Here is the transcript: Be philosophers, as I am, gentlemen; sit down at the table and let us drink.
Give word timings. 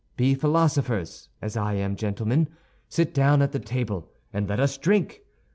Be 0.17 0.33
philosophers, 0.33 1.29
as 1.43 1.55
I 1.55 1.75
am, 1.75 1.95
gentlemen; 1.95 2.47
sit 2.89 3.13
down 3.13 3.43
at 3.43 3.51
the 3.51 3.59
table 3.59 4.09
and 4.33 4.49
let 4.49 4.59
us 4.59 4.75
drink. 4.79 5.21